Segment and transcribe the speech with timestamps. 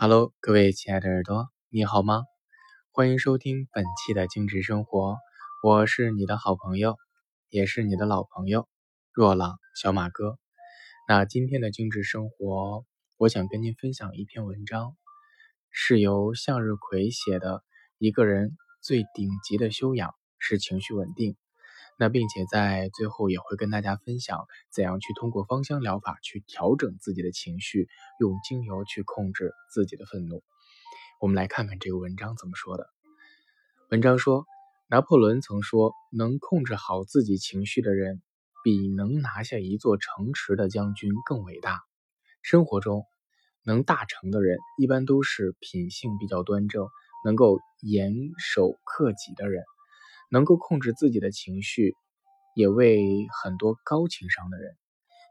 [0.00, 2.22] Hello，各位亲爱的耳朵，你好吗？
[2.92, 5.16] 欢迎收听本期的精致生活，
[5.60, 6.96] 我是你的好朋友，
[7.48, 8.68] 也是你的老朋友
[9.12, 10.38] 若朗小马哥。
[11.08, 12.84] 那今天的精致生活，
[13.16, 14.96] 我想跟您分享一篇文章，
[15.72, 17.64] 是由向日葵写的。
[17.98, 21.36] 一个人最顶级的修养是情绪稳定。
[21.98, 27.88] 那并且在最后也会跟大家分享怎样去通过芳香疗法去调整自己的情绪，
[28.20, 30.44] 用精油去控制自己的愤怒。
[31.20, 32.88] 我们来看看这个文章怎么说的。
[33.90, 34.46] 文章说，
[34.88, 38.22] 拿破仑曾说，能控制好自己情绪的人，
[38.62, 41.80] 比能拿下一座城池的将军更伟大。
[42.42, 43.04] 生活中，
[43.64, 46.86] 能大成的人一般都是品性比较端正，
[47.24, 49.64] 能够严守克己的人。
[50.30, 51.94] 能够控制自己的情绪，
[52.54, 54.76] 也为很多高情商的人。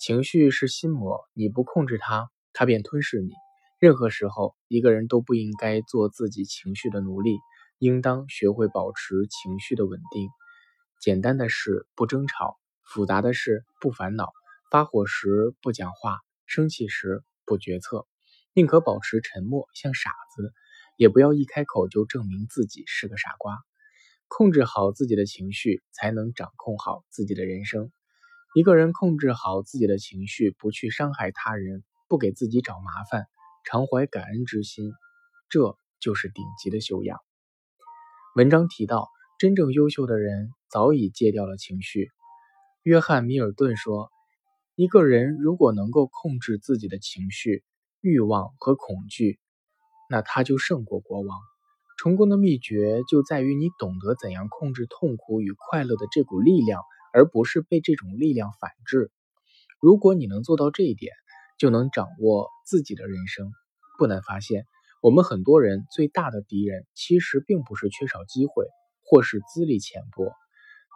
[0.00, 3.32] 情绪是心魔，你不控制它，它便吞噬你。
[3.78, 7.38] 任何时候，一个人都不应该做自己情绪的奴隶，
[7.78, 10.28] 应当学会保持情绪的稳定。
[11.00, 14.32] 简单的事不争吵，复杂的事不烦恼。
[14.70, 18.06] 发火时不讲话，生气时不决策，
[18.52, 20.52] 宁可保持沉默，像傻子，
[20.96, 23.58] 也不要一开口就证明自己是个傻瓜。
[24.30, 27.90] 控制好自己的情绪，才能掌控好自己的人生。
[28.54, 33.26] 一个人控制好自己的情绪，不去伤害他人，不给自己找麻烦，
[33.64, 34.92] 常怀感恩之心，
[35.48, 37.18] 这就是顶级的修养。
[38.36, 42.08] 文章提到，真正优秀的人早已戒掉了情绪。
[42.84, 44.10] 约翰·米尔顿说
[44.76, 47.64] ：“一个人如果能够控制自己的情绪、
[48.00, 49.40] 欲望和恐惧，
[50.08, 51.36] 那他就胜过国王。”
[52.02, 56.80] 成功的秘诀就在于你懂得怎样控制痛苦与快乐的这股力量，
[57.12, 59.10] 而不是被这种力量反制。
[59.82, 61.12] 如果你能做到这一点，
[61.58, 63.52] 就能掌握自己的人生。
[63.98, 64.64] 不难发现，
[65.02, 68.64] 我们很多人最大的敌人其实并不是缺少机会，
[69.04, 70.32] 或是资历浅薄。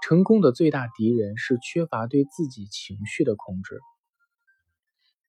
[0.02, 3.78] 成功的最大敌人是缺乏对自己情绪的控制。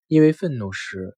[0.07, 1.17] 因为愤怒时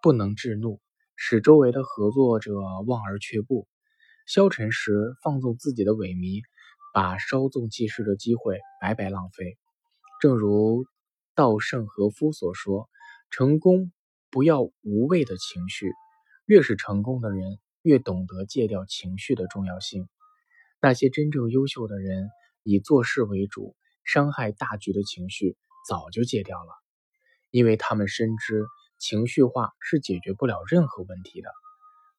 [0.00, 0.80] 不能制怒。
[1.16, 2.54] 使周围的合作者
[2.86, 3.66] 望而却步，
[4.26, 6.42] 消沉时放纵自己的萎靡，
[6.92, 9.56] 把稍纵即逝的机会白白浪费。
[10.20, 10.84] 正如
[11.34, 12.88] 稻盛和夫所说
[13.30, 13.92] ：“成功
[14.30, 15.90] 不要无谓的情绪，
[16.44, 20.08] 越是成功的人，越懂得戒掉情绪的重要性。
[20.80, 22.28] 那些真正优秀的人，
[22.62, 25.56] 以做事为主，伤害大局的情绪
[25.88, 26.70] 早就戒掉了，
[27.50, 28.64] 因为他们深知。”
[28.98, 31.50] 情绪化是解决不了任何问题的。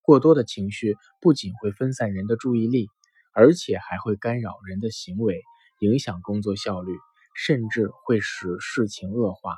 [0.02, 2.88] 过多的情绪不仅会分散人的注意力，
[3.34, 5.42] 而且还会干扰人的行为，
[5.80, 6.94] 影响工作效率，
[7.36, 9.58] 甚至会使事情恶化。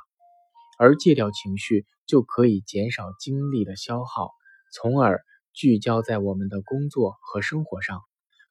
[0.78, 4.32] 而戒掉情绪，就可以减少精力的消耗，
[4.72, 5.20] 从而
[5.52, 8.00] 聚焦在我们的工作和生活上。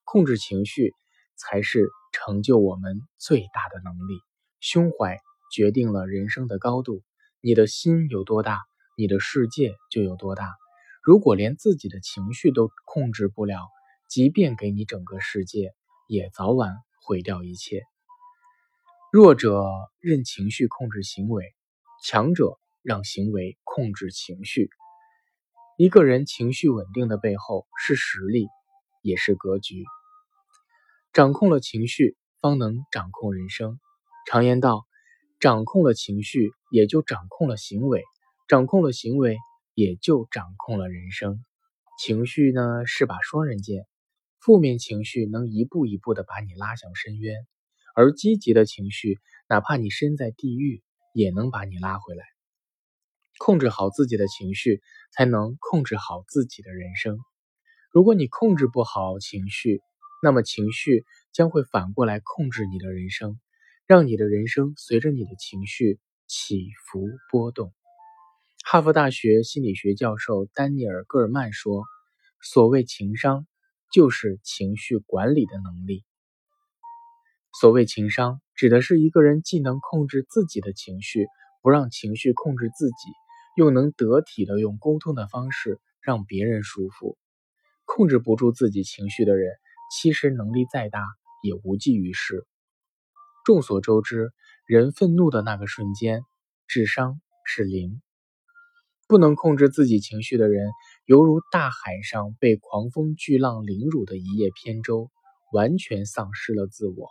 [0.06, 0.94] 控制情绪，
[1.36, 4.20] 才是成就我们最大的能力。
[4.60, 5.18] 胸怀
[5.52, 7.02] 决定了人生的高度。
[7.42, 8.60] 你的心有多大，
[8.98, 10.58] 你的世界就有多大。
[11.02, 13.70] 如果连自己的情绪都控制不了，
[14.10, 15.74] 即便给你整个世界，
[16.10, 17.84] 也早晚毁掉一切。
[19.14, 19.64] 弱者
[20.02, 21.46] 任情绪控制行为，
[22.04, 24.70] 强者让行为控制情绪。
[25.78, 28.50] 一个人情绪稳定的背后是实力，
[29.02, 29.86] 也是格局。
[31.14, 33.80] 掌控了情绪，方能掌控人生。
[34.28, 34.89] 常言道。
[35.40, 38.02] 掌控了情绪，也就掌控了行为；
[38.50, 39.38] 掌控了行为，
[39.74, 41.46] 也就掌控了人生。
[41.98, 43.86] 情绪呢，是把双刃剑，
[44.42, 47.48] 负面情绪能一步一步的把你拉向深渊，
[47.96, 49.18] 而积极的情绪，
[49.48, 50.84] 哪怕你身在地狱，
[51.14, 52.26] 也能把你拉回来。
[53.38, 54.82] 控制好自己的情绪，
[55.14, 57.18] 才能控制好自己的人生。
[57.94, 59.80] 如果你控制不好情绪，
[60.22, 63.40] 那么情绪将会反过来控制你的人生。
[63.90, 65.98] 让你的人生随着你的情绪
[66.28, 67.74] 起伏波动。
[68.64, 71.86] 哈佛大学心理学教授丹尼尔·戈尔曼说
[72.40, 73.48] ：“所谓情商，
[73.92, 76.04] 就是情绪管理的能力。
[77.60, 81.26] 所谓情商，指的是一个人既能控制自己的情绪，
[81.64, 82.94] 不让情绪控制自己，
[83.58, 87.18] 又能得体的用沟通的方式让别人舒服。
[87.86, 89.52] 控制不住自己情绪的人，
[89.92, 91.04] 其实能力再大
[91.42, 92.46] 也无济于事。”
[93.46, 94.32] 众所周知，
[94.66, 96.24] 人愤怒的那个瞬间，
[96.68, 98.02] 智商是零。
[99.08, 100.70] 不能控制自己情绪的人，
[101.06, 105.10] 犹如大海上被狂风巨浪凌辱的一叶扁舟，
[105.52, 107.10] 完全丧失了自我。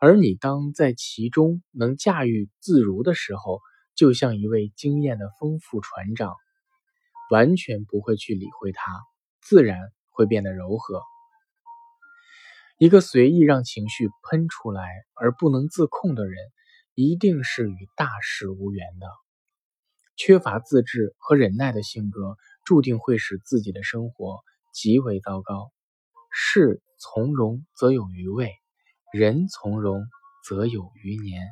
[0.00, 3.60] 而你当在其中能驾驭自如的时候，
[3.94, 6.34] 就像一位经验的丰富船长，
[7.30, 8.98] 完全不会去理会它，
[9.42, 9.78] 自然
[10.10, 11.02] 会变得柔和。
[12.82, 14.82] 一个随意让情绪喷出来
[15.14, 16.36] 而不能自控的人，
[16.96, 19.06] 一定是与大事无缘的。
[20.16, 24.40] 缺乏自制和忍耐的性格，注定会使自己的生活
[24.74, 25.70] 极为糟糕。
[26.32, 28.50] 事从容则有余味，
[29.12, 30.04] 人从容
[30.44, 31.46] 则有余年。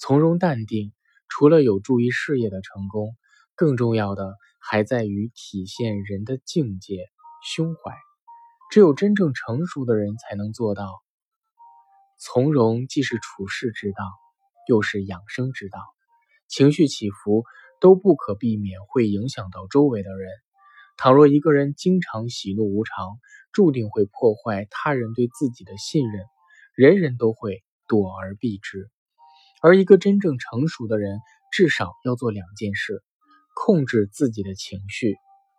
[0.00, 0.92] 从容淡定，
[1.28, 3.16] 除了有助于事业的成功，
[3.54, 6.96] 更重要的还在于体现人的境界、
[7.44, 8.07] 胸怀。
[8.70, 11.02] 只有真正成熟的人才能做到。
[12.18, 14.04] 从容既是处世之道，
[14.68, 15.78] 又是养生之道。
[16.48, 17.44] 情绪起伏
[17.80, 20.30] 都不可避免会影响到周围的人。
[20.96, 23.18] 倘若一个人经常喜怒无常，
[23.52, 26.24] 注定会破坏他人对自己的信任，
[26.74, 28.90] 人人都会躲而避之。
[29.62, 31.20] 而一个真正成熟的人，
[31.52, 33.02] 至少要做两件事：
[33.54, 35.16] 控制自己的情绪，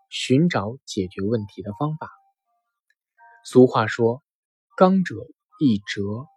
[0.09, 2.18] 寻找解决问题的方法。
[3.51, 4.21] 俗话说
[4.77, 5.15] ：“刚者
[5.59, 6.27] 易折，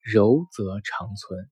[0.00, 1.50] 柔则长存。”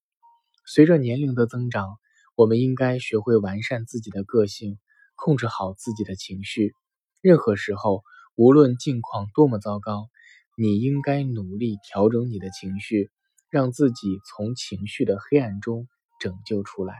[0.64, 1.98] 随着年龄的增长，
[2.36, 4.78] 我们应该学会完善自己的个性，
[5.16, 6.72] 控制好自己的情绪。
[7.20, 8.04] 任何时候，
[8.36, 10.08] 无论境况多么糟糕，
[10.56, 13.10] 你应该努力调整你的情绪，
[13.50, 15.88] 让自己从情绪的黑暗中
[16.20, 16.94] 拯救出来。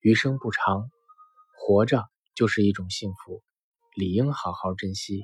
[0.00, 0.90] 余生不长，
[1.56, 3.44] 活着就是一种幸福，
[3.94, 5.22] 理应好好珍惜。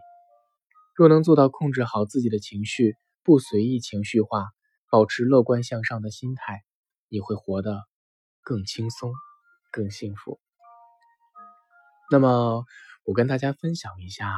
[0.97, 4.49] 若能做到控制好自己的情绪，不随意情绪化，
[4.91, 6.63] 保持乐观向上的心态，
[7.09, 7.83] 你会活得
[8.43, 9.13] 更轻松、
[9.71, 10.41] 更幸福。
[12.11, 12.65] 那么。
[13.07, 14.37] 我跟大家分享一下，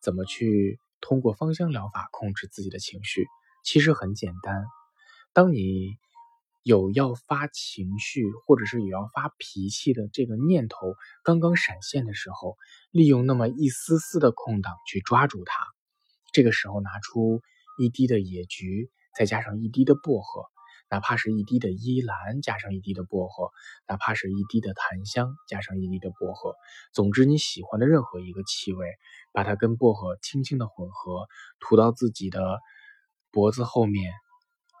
[0.00, 3.26] 怎么去通过芳香疗法控制自己的情绪。
[3.64, 4.64] 其实很简单，
[5.34, 5.96] 当你
[6.62, 10.94] 有要发情绪，或者是有要发脾气的这个念头
[11.24, 12.56] 刚刚闪现的时候，
[12.90, 15.66] 利用那么一丝丝的空档去抓住它。
[16.36, 17.40] 这个时候拿出
[17.78, 20.44] 一滴的野菊，再加上一滴的薄荷。
[20.90, 23.48] 哪怕是一滴的依兰，加上一滴的薄荷；
[23.88, 26.54] 哪怕是一滴的檀香，加上一滴的薄荷。
[26.92, 28.86] 总之，你喜欢的任何一个气味，
[29.32, 31.26] 把它跟薄荷轻轻的混合，
[31.58, 32.58] 涂到自己的
[33.30, 34.12] 脖子后面、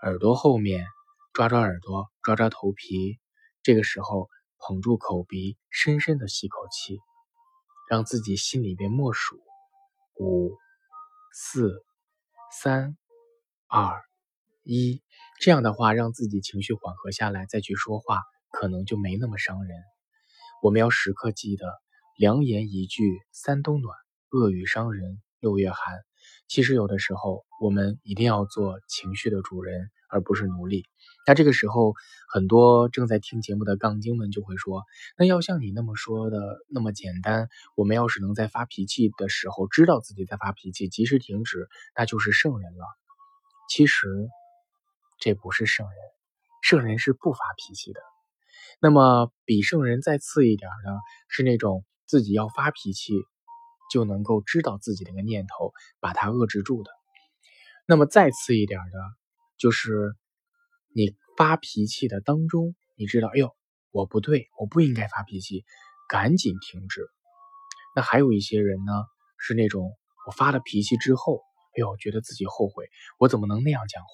[0.02, 0.86] 耳朵后面，
[1.32, 3.18] 抓抓耳朵，抓抓头皮。
[3.62, 6.98] 这个时候，捧住口鼻，深深的吸口气，
[7.88, 9.40] 让自己心里边默数：
[10.20, 10.54] 五、
[11.38, 11.84] 四、
[12.50, 12.96] 三、
[13.68, 14.02] 二。
[14.62, 15.02] 一
[15.38, 19.76] 这样的话，让自己情绪缓和下来，再去说话，可能就没那么伤人。
[20.62, 21.66] 我们要时刻记得，
[22.16, 23.94] 良言一句三冬暖，
[24.30, 26.00] 恶语伤人六月寒。
[26.48, 30.84] 其实有的时候，我们一定要做情绪的主人，而不是奴隶。
[31.26, 31.94] 那这个时候，
[32.32, 34.84] 很多正在听节目的杠精们就会说
[35.18, 42.84] ：“那要像你那么说的那么简单，我们要是能在发脾气的时候知道自己在发脾气，及时停止，那就是圣人了。”
[43.68, 44.28] 其实。
[45.18, 45.96] 这不是圣人，
[46.60, 48.00] 圣人是不发脾气的。
[48.82, 50.92] 那么比圣人再次一点的
[51.30, 53.14] 是那种自己要发脾气
[53.90, 56.90] 就能够知道自己那个念头，把它遏制住的。
[57.86, 58.98] 那么再次一点的，
[59.58, 60.14] 就是
[60.94, 63.54] 你发脾气的当中，你知道，哎呦，
[63.90, 65.64] 我不对，我不应该发脾气，
[66.08, 67.08] 赶紧停止。
[67.94, 68.92] 那还有一些人呢，
[69.38, 69.96] 是那种
[70.26, 74.08] 我发了脾气之后，哎呦，觉得自己后悔，我怎么能那样讲话？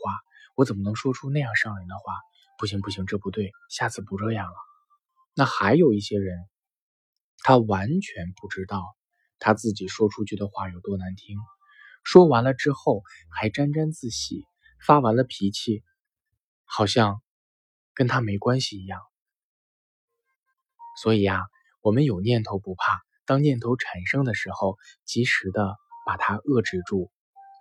[0.55, 2.03] 我怎么能说出那样伤人的话？
[2.59, 4.55] 不行不行，这不对，下次不这样了。
[5.35, 6.39] 那还有一些人，
[7.39, 8.95] 他完全不知道
[9.39, 11.39] 他自己说出去的话有多难听，
[12.05, 14.45] 说完了之后还沾沾自喜，
[14.85, 15.83] 发完了脾气，
[16.65, 17.23] 好像
[17.95, 19.01] 跟他没关系一样。
[21.03, 21.43] 所以呀，
[21.81, 27.11] 我们有念头不怕，当念头产生的时候，及时的把它遏制住，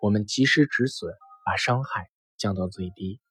[0.02, 1.14] 我们及时止损，
[1.46, 2.10] 把伤害。
[2.38, 3.22] 降到最低。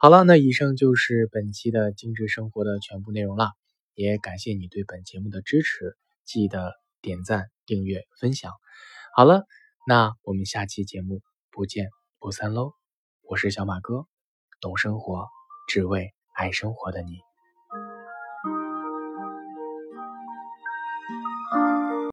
[0.00, 3.50] 好了，那以上就是本期的精致生活的全部内容了。
[3.94, 8.52] 也感谢你对本节目的支持，记得点赞、订阅、分享。
[9.16, 9.48] 好了，
[9.84, 11.88] 那我们下期节目不见
[12.20, 12.83] 不散喽！
[13.26, 14.06] 我是小马哥，
[14.60, 15.26] 懂生活，
[15.66, 17.22] 只为爱生活的你。